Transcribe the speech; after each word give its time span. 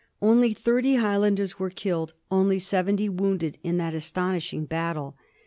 Only 0.19 0.51
thirty 0.55 0.95
Highlanders 0.95 1.59
were 1.59 1.69
killed, 1.69 2.13
only 2.31 2.57
seventy 2.57 3.07
wounded, 3.07 3.59
in 3.61 3.77
that 3.77 3.93
astonishing 3.93 4.65
battle. 4.65 5.15